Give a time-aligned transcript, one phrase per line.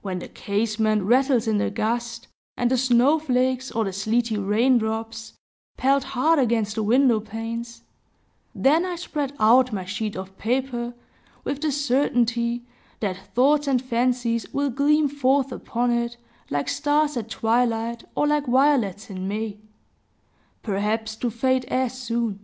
[0.00, 2.26] When the casement rattles in the gust,
[2.56, 5.34] and the snow flakes or the sleety raindrops
[5.76, 7.82] pelt hard against the window panes,
[8.54, 10.94] then I spread out my sheet of paper,
[11.44, 12.64] with the certainty
[13.00, 16.16] that thoughts and fancies will gleam forth upon it,
[16.48, 19.58] like stars at twilight, or like violets in May,
[20.62, 22.40] perhaps to fade as soon.